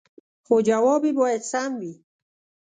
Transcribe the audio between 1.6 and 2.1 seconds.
وي